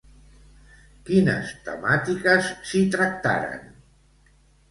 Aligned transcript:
Quines 1.09 1.51
temàtiques 1.67 2.49
s'hi 2.71 2.81
tractaran? 2.97 3.67